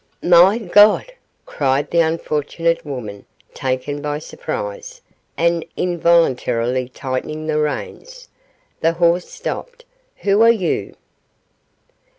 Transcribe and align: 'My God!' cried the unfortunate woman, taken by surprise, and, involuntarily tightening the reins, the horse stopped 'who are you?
'My 0.23 0.57
God!' 0.57 1.11
cried 1.45 1.91
the 1.91 1.99
unfortunate 1.99 2.83
woman, 2.83 3.23
taken 3.53 4.01
by 4.01 4.17
surprise, 4.17 4.99
and, 5.37 5.63
involuntarily 5.77 6.89
tightening 6.89 7.45
the 7.45 7.59
reins, 7.59 8.27
the 8.79 8.93
horse 8.93 9.29
stopped 9.29 9.85
'who 10.21 10.41
are 10.41 10.49
you? 10.49 10.95